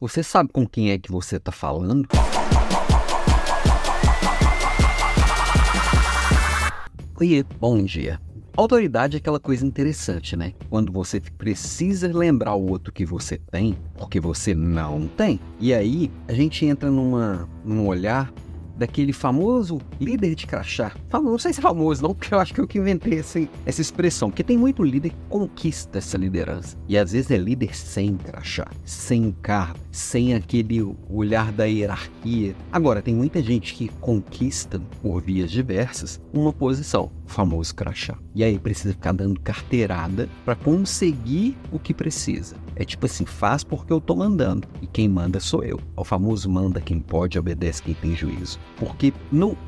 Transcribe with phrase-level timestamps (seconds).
[0.00, 2.06] Você sabe com quem é que você está falando?
[7.18, 8.20] Oiê, bom dia.
[8.56, 10.52] Autoridade é aquela coisa interessante, né?
[10.70, 15.40] Quando você precisa lembrar o outro que você tem, porque você não tem.
[15.58, 18.32] E aí a gente entra numa, num olhar
[18.78, 20.92] daquele famoso líder de crachá.
[21.12, 23.80] Não sei se é famoso, não, porque eu acho que eu que inventei essa, essa
[23.80, 24.30] expressão.
[24.30, 26.76] Porque tem muito líder que conquista essa liderança.
[26.88, 32.54] E às vezes é líder sem crachá, sem cargo, sem aquele olhar da hierarquia.
[32.70, 38.16] Agora, tem muita gente que conquista, por vias diversas, uma posição, o famoso crachá.
[38.34, 42.56] E aí precisa ficar dando carteirada para conseguir o que precisa.
[42.76, 44.68] É tipo assim, faz porque eu tô mandando.
[44.80, 45.80] E quem manda sou eu.
[45.96, 48.58] O famoso manda quem pode, obedece quem tem juízo.
[48.76, 49.12] Porque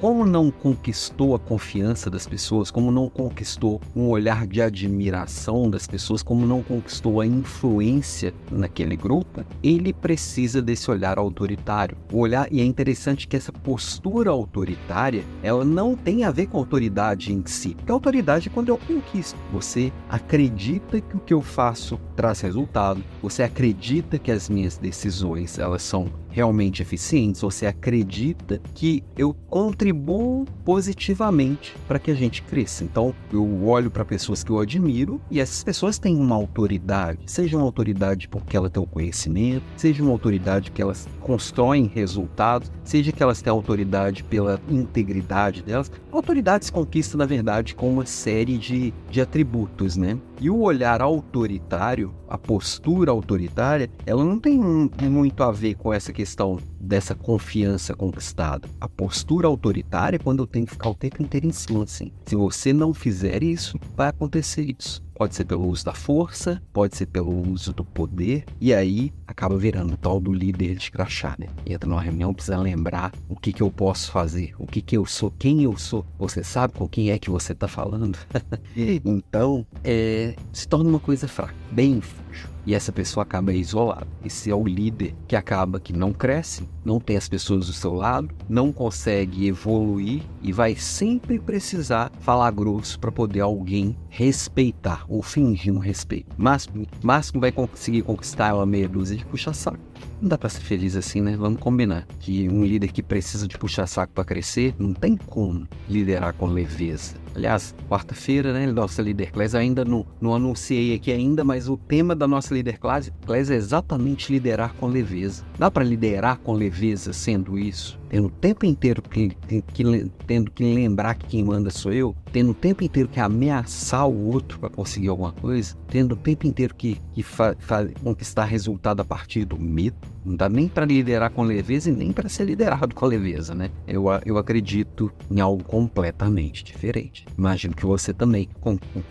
[0.00, 5.86] como não conquistou a confiança das pessoas, como não conquistou um olhar de admiração das
[5.86, 11.96] pessoas, como não conquistou a influência naquele grupo, ele precisa desse olhar autoritário.
[12.12, 16.58] O olhar e é interessante que essa postura autoritária, ela não tem a ver com
[16.58, 17.74] autoridade em si.
[17.74, 19.38] Porque a autoridade é quando eu conquisto.
[19.52, 23.04] Você acredita que o que eu faço traz resultado.
[23.22, 30.44] Você acredita que as minhas decisões elas são realmente eficientes, você acredita que eu contribuo
[30.66, 32.84] positivamente para que a gente cresça.
[32.84, 37.56] Então, eu olho para pessoas que eu admiro e essas pessoas têm uma autoridade, seja
[37.56, 43.12] uma autoridade porque ela tem o conhecimento, seja uma autoridade que elas constroem resultados, seja
[43.12, 45.90] que elas têm autoridade pela integridade delas.
[46.12, 50.18] Autoridade se conquista, na verdade, com uma série de, de atributos, né?
[50.38, 56.12] E o olhar autoritário, a postura autoritária, ela não tem muito a ver com essa
[56.12, 58.68] questão dessa confiança conquistada.
[58.80, 62.12] A postura autoritária é quando eu tenho que ficar o tempo inteiro em cima, assim.
[62.24, 65.04] Se você não fizer isso, vai acontecer isso.
[65.14, 69.56] Pode ser pelo uso da força, pode ser pelo uso do poder, e aí acaba
[69.56, 71.46] virando o tal do líder de crachá, né?
[71.64, 75.06] Entra numa reunião, precisa lembrar o que, que eu posso fazer, o que, que eu
[75.06, 76.04] sou, quem eu sou.
[76.18, 78.18] Você sabe com quem é que você está falando?
[78.76, 84.06] então, é, se torna uma coisa fraca, bem frágil e essa pessoa acaba isolada.
[84.24, 87.94] Esse é o líder que acaba que não cresce, não tem as pessoas do seu
[87.94, 95.22] lado, não consegue evoluir e vai sempre precisar falar grosso para poder alguém respeitar ou
[95.22, 96.34] fingir um respeito.
[96.36, 99.78] Máximo, máximo vai conseguir conquistar uma meia dúzia de puxa-saco.
[100.20, 101.36] Não dá para ser feliz assim, né?
[101.36, 105.66] Vamos combinar que um líder que precisa de puxar saco para crescer não tem como
[105.88, 107.14] liderar com leveza.
[107.34, 112.16] Aliás, quarta-feira, né, nossa Líder Class, ainda não, não anunciei aqui ainda, mas o tema
[112.16, 115.44] da nossa Líder Class, Class é exatamente liderar com leveza.
[115.58, 118.00] Dá para liderar com leveza sendo isso?
[118.08, 119.30] Tendo o tempo inteiro que,
[119.72, 124.08] que, tendo que lembrar que quem manda sou eu, tendo o tempo inteiro que ameaçar
[124.08, 128.44] o outro para conseguir alguma coisa, tendo o tempo inteiro que, que fa, fa, conquistar
[128.44, 132.28] resultado a partir do medo, não dá nem para liderar com leveza e nem para
[132.28, 133.70] ser liderado com leveza, né?
[133.86, 137.24] Eu, eu acredito em algo completamente diferente.
[137.38, 138.48] Imagino que você também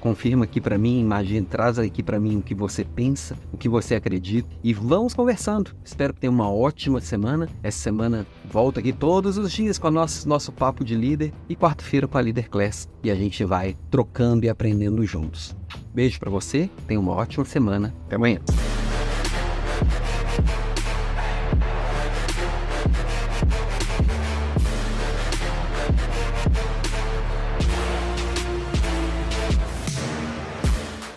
[0.01, 3.69] confirma aqui para mim, imagine, traz aqui para mim o que você pensa, o que
[3.69, 5.71] você acredita e vamos conversando.
[5.83, 7.47] Espero que tenha uma ótima semana.
[7.63, 11.55] Essa semana volta aqui todos os dias com o nosso, nosso papo de líder e
[11.55, 15.55] quarta-feira com a Líder Class e a gente vai trocando e aprendendo juntos.
[15.93, 17.93] Beijo para você, tenha uma ótima semana.
[18.05, 18.39] Até amanhã.